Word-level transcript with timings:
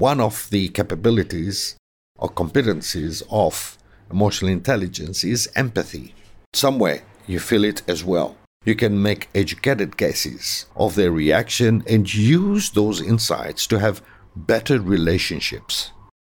one 0.00 0.18
of 0.18 0.48
the 0.48 0.66
capabilities 0.70 1.76
or 2.18 2.30
competencies 2.30 3.22
of 3.30 3.76
emotional 4.10 4.50
intelligence 4.50 5.22
is 5.24 5.46
empathy. 5.54 6.14
Somewhere 6.54 7.02
you 7.26 7.38
feel 7.38 7.64
it 7.64 7.82
as 7.86 8.02
well. 8.02 8.34
You 8.64 8.74
can 8.74 9.02
make 9.02 9.28
educated 9.34 9.98
guesses 9.98 10.64
of 10.74 10.94
their 10.94 11.12
reaction 11.12 11.84
and 11.86 12.12
use 12.12 12.70
those 12.70 13.02
insights 13.02 13.66
to 13.66 13.78
have 13.78 14.02
better 14.34 14.80
relationships. 14.80 15.90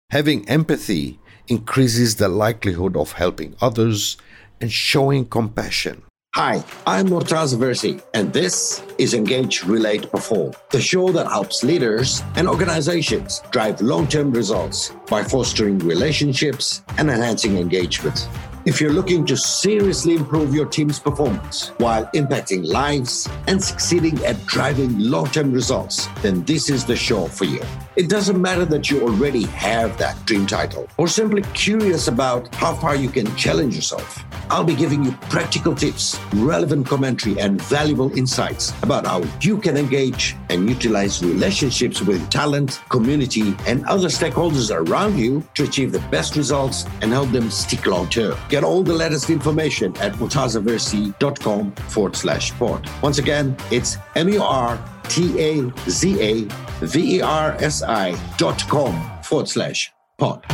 Having 0.09 0.49
empathy 0.49 1.19
increases 1.47 2.15
the 2.15 2.27
likelihood 2.27 2.97
of 2.97 3.11
helping 3.11 3.55
others 3.61 4.17
and 4.59 4.71
showing 4.71 5.25
compassion. 5.25 6.01
Hi, 6.35 6.63
I'm 6.85 7.07
Murtaza 7.07 7.57
Versi, 7.57 8.03
and 8.13 8.31
this 8.31 8.83
is 8.99 9.15
Engage, 9.15 9.63
Relate, 9.63 10.11
Perform, 10.11 10.53
the 10.69 10.79
show 10.79 11.11
that 11.11 11.25
helps 11.25 11.63
leaders 11.63 12.21
and 12.35 12.47
organizations 12.47 13.41
drive 13.49 13.81
long 13.81 14.07
term 14.07 14.31
results 14.31 14.91
by 15.09 15.23
fostering 15.23 15.79
relationships 15.79 16.83
and 16.99 17.09
enhancing 17.09 17.57
engagement. 17.57 18.29
If 18.65 18.79
you're 18.79 18.93
looking 18.93 19.25
to 19.25 19.35
seriously 19.35 20.13
improve 20.13 20.53
your 20.53 20.67
team's 20.67 20.99
performance 20.99 21.69
while 21.79 22.05
impacting 22.13 22.63
lives 22.63 23.27
and 23.47 23.61
succeeding 23.61 24.23
at 24.23 24.45
driving 24.45 24.99
long 24.99 25.31
term 25.31 25.51
results, 25.51 26.07
then 26.21 26.43
this 26.45 26.69
is 26.69 26.85
the 26.85 26.95
show 26.95 27.25
for 27.27 27.45
you. 27.45 27.63
It 27.99 28.07
doesn't 28.07 28.41
matter 28.41 28.63
that 28.63 28.89
you 28.89 29.01
already 29.01 29.43
have 29.47 29.97
that 29.97 30.23
dream 30.23 30.47
title 30.47 30.87
or 30.95 31.09
simply 31.09 31.41
curious 31.53 32.07
about 32.07 32.55
how 32.55 32.73
far 32.73 32.95
you 32.95 33.09
can 33.09 33.35
challenge 33.35 33.75
yourself. 33.75 34.23
I'll 34.49 34.63
be 34.63 34.73
giving 34.73 35.03
you 35.03 35.11
practical 35.29 35.75
tips, 35.75 36.17
relevant 36.35 36.87
commentary, 36.87 37.37
and 37.37 37.61
valuable 37.61 38.09
insights 38.17 38.71
about 38.83 39.05
how 39.05 39.23
you 39.41 39.57
can 39.57 39.75
engage 39.75 40.37
and 40.49 40.69
utilize 40.69 41.21
relationships 41.21 42.01
with 42.01 42.29
talent, 42.29 42.79
community, 42.87 43.53
and 43.67 43.85
other 43.85 44.07
stakeholders 44.07 44.73
around 44.73 45.19
you 45.19 45.43
to 45.55 45.65
achieve 45.65 45.91
the 45.91 45.99
best 46.09 46.37
results 46.37 46.85
and 47.01 47.11
help 47.11 47.29
them 47.31 47.51
stick 47.51 47.85
long 47.85 48.07
term. 48.07 48.37
Get 48.47 48.63
all 48.63 48.81
the 48.81 48.93
latest 48.93 49.29
information 49.29 49.93
at 49.97 50.13
murtazaversi.com 50.13 51.71
forward 51.89 52.15
slash 52.15 52.57
pod. 52.57 52.89
Once 53.01 53.17
again, 53.17 53.57
it's 53.71 53.97
M 54.15 54.29
U 54.29 54.41
R 54.41 54.79
T 55.07 55.39
A 55.39 55.71
Z 55.89 56.21
A 56.21 56.85
V 56.85 57.17
E 57.17 57.21
R 57.21 57.55
S 57.59 57.83
I 57.83 58.17
dot 58.37 58.59
com 58.67 58.93
forward 59.23 59.47
slash 59.47 59.91
pod. 60.17 60.45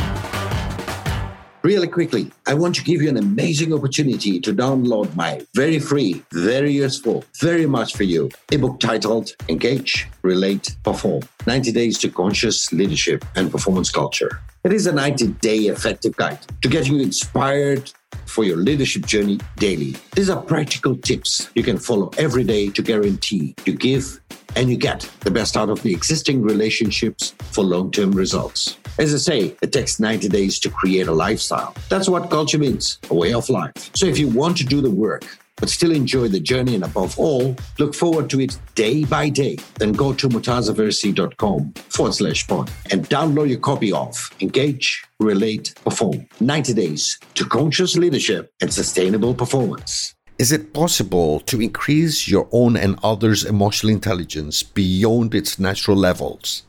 Really 1.66 1.88
quickly, 1.88 2.30
I 2.46 2.54
want 2.54 2.76
to 2.76 2.84
give 2.84 3.02
you 3.02 3.08
an 3.08 3.16
amazing 3.16 3.74
opportunity 3.74 4.38
to 4.38 4.54
download 4.54 5.12
my 5.16 5.44
very 5.52 5.80
free, 5.80 6.22
very 6.32 6.70
useful, 6.70 7.24
very 7.40 7.66
much 7.66 7.96
for 7.96 8.04
you 8.04 8.30
ebook 8.52 8.78
titled 8.78 9.34
Engage, 9.48 10.06
Relate, 10.22 10.76
Perform 10.84 11.22
90 11.48 11.72
Days 11.72 11.98
to 11.98 12.08
Conscious 12.08 12.72
Leadership 12.72 13.24
and 13.34 13.50
Performance 13.50 13.90
Culture. 13.90 14.40
It 14.62 14.72
is 14.72 14.86
a 14.86 14.92
90 14.92 15.26
day 15.40 15.58
effective 15.66 16.14
guide 16.14 16.38
to 16.62 16.68
get 16.68 16.86
you 16.86 17.00
inspired 17.00 17.90
for 18.26 18.44
your 18.44 18.58
leadership 18.58 19.04
journey 19.04 19.40
daily. 19.56 19.96
These 20.14 20.30
are 20.30 20.40
practical 20.40 20.96
tips 20.96 21.50
you 21.56 21.64
can 21.64 21.78
follow 21.78 22.10
every 22.16 22.44
day 22.44 22.70
to 22.70 22.82
guarantee 22.82 23.56
you 23.64 23.74
give 23.74 24.20
and 24.56 24.70
you 24.70 24.76
get 24.76 25.00
the 25.20 25.30
best 25.30 25.56
out 25.56 25.68
of 25.68 25.82
the 25.82 25.92
existing 25.92 26.42
relationships 26.42 27.34
for 27.52 27.62
long 27.62 27.90
term 27.90 28.10
results. 28.10 28.76
As 28.98 29.14
I 29.14 29.18
say, 29.18 29.56
it 29.62 29.72
takes 29.72 30.00
90 30.00 30.28
days 30.28 30.58
to 30.60 30.70
create 30.70 31.06
a 31.06 31.12
lifestyle. 31.12 31.74
That's 31.90 32.08
what 32.08 32.30
culture 32.30 32.58
means 32.58 32.98
a 33.10 33.14
way 33.14 33.34
of 33.34 33.48
life. 33.50 33.90
So 33.94 34.06
if 34.06 34.18
you 34.18 34.28
want 34.28 34.56
to 34.56 34.64
do 34.64 34.80
the 34.80 34.90
work, 34.90 35.24
but 35.56 35.68
still 35.70 35.92
enjoy 35.92 36.28
the 36.28 36.40
journey 36.40 36.74
and 36.74 36.84
above 36.84 37.18
all, 37.18 37.56
look 37.78 37.94
forward 37.94 38.28
to 38.30 38.40
it 38.40 38.58
day 38.74 39.04
by 39.04 39.28
day, 39.28 39.56
then 39.78 39.92
go 39.92 40.12
to 40.14 40.28
murtazaversi.com 40.28 41.72
forward 41.88 42.14
slash 42.14 42.46
pod 42.46 42.70
and 42.90 43.08
download 43.08 43.48
your 43.48 43.60
copy 43.60 43.92
of 43.92 44.30
Engage, 44.40 45.04
Relate, 45.20 45.74
Perform 45.84 46.26
90 46.40 46.74
Days 46.74 47.18
to 47.34 47.44
Conscious 47.46 47.96
Leadership 47.96 48.52
and 48.60 48.72
Sustainable 48.72 49.34
Performance. 49.34 50.15
Is 50.38 50.52
it 50.52 50.74
possible 50.74 51.40
to 51.40 51.62
increase 51.62 52.28
your 52.28 52.46
own 52.52 52.76
and 52.76 52.98
others' 53.02 53.42
emotional 53.42 53.90
intelligence 53.90 54.62
beyond 54.62 55.34
its 55.34 55.58
natural 55.58 55.96
levels? 55.96 56.64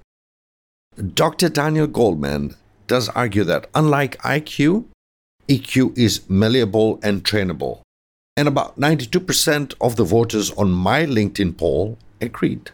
Dr. 0.96 1.50
Daniel 1.50 1.88
Goleman 1.88 2.56
does 2.88 3.10
argue 3.10 3.44
that 3.44 3.70
unlike 3.76 4.18
IQ, 4.20 4.86
EQ 5.50 5.98
is 5.98 6.30
malleable 6.30 6.98
and 7.04 7.26
trainable. 7.26 7.82
And 8.38 8.48
about 8.48 8.80
92% 8.80 9.74
of 9.82 9.98
the 9.98 10.06
voters 10.06 10.52
on 10.52 10.72
my 10.72 11.06
LinkedIn 11.06 11.58
poll 11.58 11.98
agreed. 12.22 12.72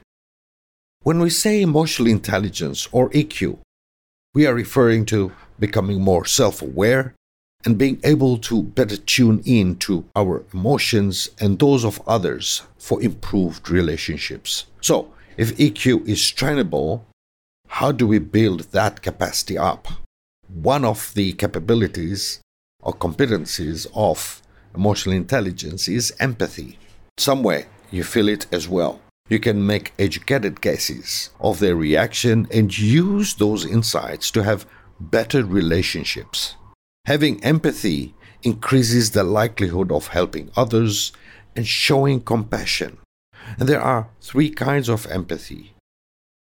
When 1.02 1.20
we 1.20 1.32
say 1.32 1.62
emotional 1.62 2.08
intelligence 2.08 2.88
or 2.92 3.10
EQ, 3.10 3.58
we 4.36 4.46
are 4.46 4.54
referring 4.54 5.06
to 5.08 5.32
becoming 5.60 6.02
more 6.02 6.26
self 6.26 6.62
aware 6.62 7.16
and 7.66 7.78
being 7.78 8.00
able 8.04 8.38
to 8.38 8.64
better 8.64 8.98
tune 8.98 9.42
in 9.46 9.76
to 9.78 10.06
our 10.16 10.44
emotions 10.54 11.30
and 11.40 11.60
those 11.60 11.86
of 11.86 12.02
others 12.08 12.64
for 12.78 13.02
improved 13.02 13.70
relationships. 13.70 14.66
So, 14.82 15.14
if 15.38 15.58
EQ 15.58 16.08
is 16.08 16.20
trainable, 16.20 17.02
how 17.68 17.92
do 17.92 18.06
we 18.06 18.20
build 18.20 18.72
that 18.72 19.02
capacity 19.02 19.58
up? 19.58 19.88
One 20.48 20.86
of 20.86 21.14
the 21.16 21.34
capabilities 21.34 22.40
or 22.82 22.94
competencies 22.94 23.88
of 23.96 24.42
emotional 24.76 25.16
intelligence 25.16 25.88
is 25.88 26.14
empathy. 26.20 26.78
Somewhere 27.18 27.66
you 27.92 28.04
feel 28.04 28.28
it 28.28 28.46
as 28.52 28.68
well. 28.68 29.02
You 29.30 29.40
can 29.40 29.66
make 29.66 29.94
educated 29.98 30.62
guesses 30.62 31.30
of 31.40 31.60
their 31.60 31.76
reaction 31.76 32.48
and 32.52 32.78
use 32.78 33.36
those 33.36 33.66
insights 33.66 34.30
to 34.32 34.44
have 34.44 34.66
better 35.00 35.46
relationships. 35.46 36.56
Having 37.06 37.44
empathy 37.44 38.16
increases 38.44 39.12
the 39.12 39.26
likelihood 39.26 39.92
of 39.92 40.08
helping 40.08 40.50
others 40.56 41.12
and 41.54 41.68
showing 41.68 42.22
compassion. 42.22 42.98
And 43.60 43.68
there 43.68 43.82
are 43.82 44.08
three 44.22 44.50
kinds 44.50 44.88
of 44.88 45.06
empathy. 45.08 45.74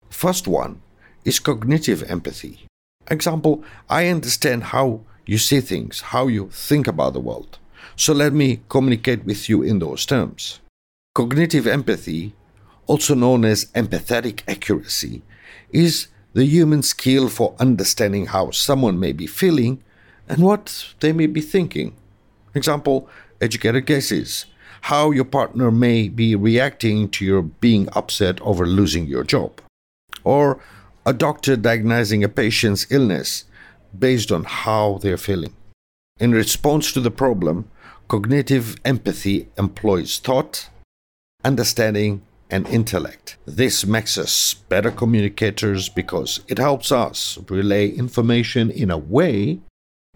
First 0.09 0.47
one 0.47 0.81
is 1.25 1.39
cognitive 1.39 2.03
empathy. 2.03 2.67
Example, 3.07 3.65
I 3.89 4.07
understand 4.07 4.63
how 4.63 5.01
you 5.25 5.37
see 5.39 5.59
things, 5.59 5.99
how 5.99 6.27
you 6.27 6.49
think 6.51 6.87
about 6.87 7.11
the 7.11 7.19
world. 7.19 7.59
So 7.97 8.13
let 8.13 8.31
me 8.31 8.61
communicate 8.69 9.25
with 9.25 9.49
you 9.49 9.61
in 9.61 9.79
those 9.79 10.05
terms. 10.05 10.61
Cognitive 11.13 11.67
empathy, 11.67 12.33
also 12.87 13.13
known 13.13 13.43
as 13.43 13.65
empathetic 13.73 14.41
accuracy, 14.47 15.21
is 15.71 16.07
the 16.31 16.45
human 16.45 16.81
skill 16.81 17.27
for 17.27 17.55
understanding 17.59 18.27
how 18.27 18.51
someone 18.51 18.97
may 18.97 19.11
be 19.11 19.27
feeling 19.27 19.83
and 20.27 20.39
what 20.39 20.93
they 20.99 21.13
may 21.13 21.27
be 21.27 21.41
thinking. 21.41 21.95
Example, 22.53 23.09
educated 23.41 23.85
guesses, 23.85 24.45
how 24.81 25.11
your 25.11 25.25
partner 25.25 25.71
may 25.71 26.07
be 26.07 26.35
reacting 26.35 27.09
to 27.09 27.25
your 27.25 27.41
being 27.41 27.89
upset 27.93 28.39
over 28.41 28.65
losing 28.65 29.05
your 29.05 29.23
job. 29.23 29.61
Or 30.23 30.59
a 31.05 31.13
doctor 31.13 31.55
diagnosing 31.55 32.23
a 32.23 32.29
patient's 32.29 32.87
illness 32.91 33.45
based 33.97 34.31
on 34.31 34.43
how 34.43 34.99
they're 35.01 35.17
feeling. 35.17 35.53
In 36.19 36.31
response 36.31 36.91
to 36.93 37.01
the 37.01 37.11
problem, 37.11 37.69
cognitive 38.07 38.75
empathy 38.85 39.47
employs 39.57 40.17
thought, 40.19 40.69
understanding, 41.43 42.21
and 42.49 42.67
intellect. 42.67 43.37
This 43.45 43.85
makes 43.85 44.17
us 44.17 44.53
better 44.53 44.91
communicators 44.91 45.89
because 45.89 46.39
it 46.47 46.57
helps 46.57 46.91
us 46.91 47.39
relay 47.49 47.89
information 47.89 48.69
in 48.69 48.91
a 48.91 48.97
way 48.97 49.59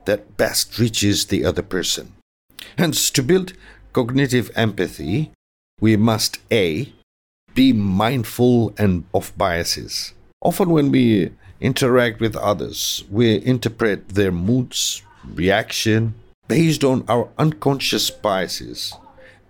that 0.10 0.38
best 0.38 0.80
reaches 0.80 1.26
the 1.26 1.46
other 1.46 1.62
person. 1.62 2.14
Hence, 2.80 3.12
to 3.12 3.22
build 3.22 3.54
cognitive 3.94 4.50
empathy, 4.56 5.32
we 5.80 5.96
must 5.96 6.40
A. 6.52 6.92
Be 7.54 7.74
mindful 7.74 8.74
and 8.78 9.06
of 9.14 9.38
biases. 9.38 10.14
Often, 10.42 10.70
when 10.72 10.92
we 10.92 11.32
interact 11.62 12.20
with 12.20 12.36
others, 12.36 13.04
we 13.12 13.44
interpret 13.46 14.10
their 14.10 14.32
moods, 14.32 15.04
reaction, 15.24 16.16
based 16.48 16.84
on 16.84 17.06
our 17.08 17.30
unconscious 17.38 18.10
biases 18.10 18.94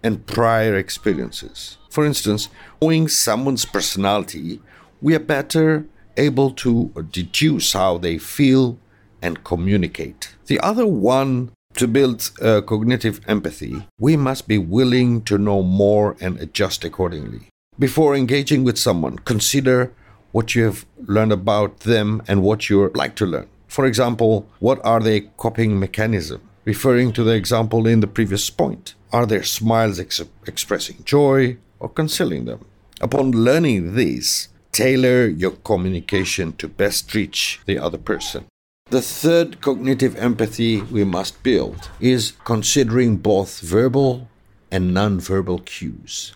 and 0.04 0.26
prior 0.26 0.76
experiences. 0.76 1.78
For 1.90 2.06
instance, 2.06 2.50
knowing 2.82 3.08
someone's 3.08 3.66
personality, 3.66 4.60
we 5.02 5.16
are 5.16 5.20
better 5.38 5.86
able 6.18 6.52
to 6.52 6.92
deduce 7.12 7.72
how 7.72 7.98
they 7.98 8.18
feel 8.18 8.78
and 9.22 9.44
communicate. 9.44 10.36
The 10.48 10.60
other 10.60 10.88
one 10.88 11.52
to 11.76 11.88
build 11.88 12.32
uh, 12.42 12.62
cognitive 12.62 13.22
empathy, 13.28 13.86
we 14.00 14.18
must 14.18 14.48
be 14.48 14.58
willing 14.58 15.22
to 15.24 15.38
know 15.38 15.62
more 15.62 16.18
and 16.20 16.40
adjust 16.40 16.84
accordingly. 16.84 17.48
Before 17.78 18.16
engaging 18.16 18.64
with 18.64 18.78
someone, 18.78 19.20
consider 19.20 19.94
what 20.32 20.56
you 20.56 20.66
have 20.66 20.86
learned 20.98 21.32
about 21.32 21.82
them 21.82 22.22
and 22.28 22.42
what 22.42 22.70
you 22.70 22.92
like 22.94 23.16
to 23.16 23.26
learn. 23.26 23.48
For 23.68 23.86
example, 23.86 24.48
what 24.60 24.84
are 24.84 25.00
their 25.00 25.22
coping 25.38 25.80
mechanisms? 25.80 26.44
Referring 26.66 27.14
to 27.14 27.24
the 27.24 27.34
example 27.34 27.88
in 27.88 28.00
the 28.00 28.08
previous 28.08 28.50
point, 28.50 28.96
are 29.12 29.26
their 29.26 29.44
smiles 29.44 30.00
ex- 30.00 30.22
expressing 30.46 30.98
joy 31.04 31.58
or 31.80 31.90
concealing 31.90 32.46
them? 32.46 32.66
Upon 33.02 33.32
learning 33.32 33.96
this, 33.96 34.50
tailor 34.72 35.28
your 35.28 35.52
communication 35.52 36.54
to 36.54 36.68
best 36.68 37.16
reach 37.16 37.62
the 37.66 37.80
other 37.80 37.98
person. 37.98 38.46
The 38.90 39.04
third 39.04 39.62
cognitive 39.62 40.16
empathy 40.16 40.82
we 40.82 41.04
must 41.04 41.44
build 41.44 41.92
is 42.00 42.34
considering 42.44 43.18
both 43.18 43.60
verbal 43.60 44.28
and 44.72 44.96
nonverbal 44.98 45.64
cues. 45.64 46.34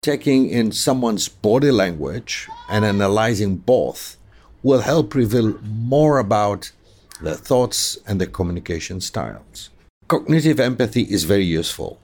Taking 0.00 0.48
in 0.48 0.70
someone's 0.70 1.28
body 1.28 1.72
language 1.72 2.46
and 2.68 2.84
analyzing 2.84 3.56
both 3.56 4.16
will 4.62 4.82
help 4.82 5.16
reveal 5.16 5.58
more 5.64 6.20
about 6.20 6.70
their 7.20 7.34
thoughts 7.34 7.98
and 8.06 8.20
their 8.20 8.28
communication 8.28 9.00
styles. 9.00 9.70
Cognitive 10.06 10.60
empathy 10.60 11.02
is 11.02 11.24
very 11.24 11.44
useful. 11.44 11.98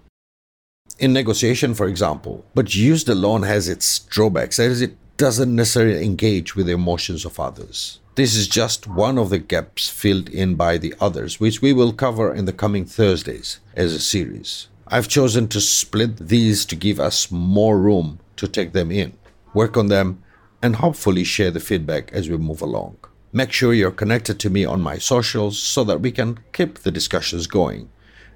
In 0.99 1.13
negotiation, 1.13 1.75
for 1.75 1.87
example, 1.87 2.45
but 2.57 2.75
used 2.75 3.09
alone 3.09 3.45
has 3.45 3.69
its 3.69 4.01
drawbacks, 4.01 4.57
that 4.57 4.69
is, 4.69 4.83
it 4.83 4.97
doesn't 5.17 5.55
necessarily 5.55 6.05
engage 6.05 6.57
with 6.57 6.67
the 6.67 6.73
emotions 6.73 7.25
of 7.25 7.39
others. 7.39 8.01
This 8.17 8.35
is 8.35 8.49
just 8.49 8.87
one 8.87 9.19
of 9.19 9.29
the 9.29 9.39
gaps 9.39 9.91
filled 9.91 10.31
in 10.31 10.55
by 10.55 10.79
the 10.79 10.95
others, 10.99 11.39
which 11.39 11.61
we 11.61 11.75
will 11.75 11.93
cover 11.93 12.33
in 12.33 12.47
the 12.47 12.53
coming 12.53 12.87
Thursdays 12.87 13.61
as 13.75 13.93
a 13.93 14.01
series. 14.01 14.69
I've 14.89 15.07
chosen 15.07 15.49
to 15.49 15.61
split 15.61 16.17
these 16.17 16.65
to 16.67 16.77
give 16.77 16.99
us 16.99 17.31
more 17.31 17.79
room 17.79 18.21
to 18.37 18.49
take 18.49 18.73
them 18.73 18.91
in, 18.91 19.13
work 19.53 19.77
on 19.77 19.89
them, 19.89 20.23
and 20.63 20.77
hopefully 20.77 21.25
share 21.25 21.51
the 21.51 21.61
feedback 21.61 22.11
as 22.11 22.31
we 22.31 22.39
move 22.39 22.63
along. 22.63 22.97
Make 23.35 23.53
sure 23.53 23.75
you're 23.75 23.91
connected 23.91 24.41
to 24.41 24.49
me 24.49 24.65
on 24.65 24.81
my 24.81 24.97
socials 24.97 25.59
so 25.59 25.85
that 25.85 26.01
we 26.01 26.11
can 26.11 26.39
keep 26.55 26.79
the 26.79 26.91
discussions 26.91 27.47
going. 27.47 27.91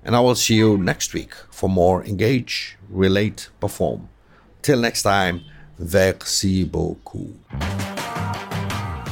And 0.04 0.14
I 0.14 0.20
will 0.20 0.34
see 0.34 0.56
you 0.56 0.76
next 0.76 1.14
week 1.14 1.32
for 1.50 1.70
more 1.70 2.04
Engage, 2.04 2.76
Relate, 2.90 3.48
Perform. 3.60 4.10
Till 4.60 4.80
next 4.80 5.04
time, 5.04 5.40
merci 5.78 6.64
beaucoup. 6.64 7.89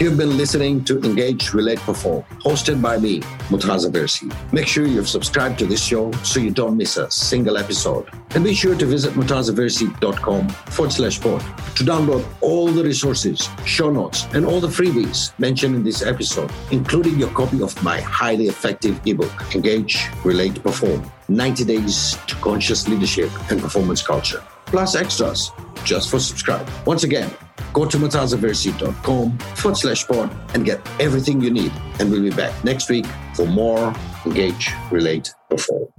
You've 0.00 0.16
been 0.16 0.36
listening 0.36 0.84
to 0.84 1.00
Engage, 1.00 1.52
Relate, 1.52 1.80
Perform, 1.80 2.22
hosted 2.38 2.80
by 2.80 2.98
me, 2.98 3.18
Murtaza 3.50 3.90
Versi. 3.90 4.32
Make 4.52 4.68
sure 4.68 4.86
you've 4.86 5.08
subscribed 5.08 5.58
to 5.58 5.66
this 5.66 5.82
show 5.82 6.12
so 6.22 6.38
you 6.38 6.52
don't 6.52 6.76
miss 6.76 6.98
a 6.98 7.10
single 7.10 7.56
episode. 7.56 8.08
And 8.30 8.44
be 8.44 8.54
sure 8.54 8.76
to 8.76 8.86
visit 8.86 9.14
murtazaversi.com 9.14 10.50
forward 10.50 10.92
slash 10.92 11.20
pod 11.20 11.40
to 11.74 11.82
download 11.82 12.24
all 12.40 12.68
the 12.68 12.84
resources, 12.84 13.48
show 13.64 13.90
notes, 13.90 14.26
and 14.34 14.46
all 14.46 14.60
the 14.60 14.68
freebies 14.68 15.36
mentioned 15.40 15.74
in 15.74 15.82
this 15.82 16.00
episode, 16.02 16.52
including 16.70 17.18
your 17.18 17.30
copy 17.30 17.60
of 17.60 17.82
my 17.82 18.00
highly 18.00 18.46
effective 18.46 19.00
ebook, 19.04 19.32
Engage, 19.56 20.06
Relate, 20.24 20.62
Perform 20.62 21.10
90 21.28 21.64
Days 21.64 22.16
to 22.28 22.36
Conscious 22.36 22.86
Leadership 22.86 23.32
and 23.50 23.60
Performance 23.60 24.02
Culture, 24.02 24.44
plus 24.66 24.94
extras 24.94 25.50
just 25.82 26.08
for 26.08 26.20
subscribe. 26.20 26.68
Once 26.86 27.02
again, 27.02 27.28
go 27.72 27.84
to 27.86 27.96
murtazaversi.com 27.96 29.38
forward 29.38 29.76
slash 29.76 30.06
pod 30.06 30.30
and 30.54 30.64
get 30.64 30.80
everything 31.00 31.40
you 31.40 31.50
need. 31.50 31.72
And 31.98 32.10
we'll 32.10 32.22
be 32.22 32.30
back 32.30 32.64
next 32.64 32.88
week 32.88 33.06
for 33.34 33.46
more 33.46 33.94
Engage, 34.24 34.70
Relate, 34.90 35.32
Perform. 35.50 35.97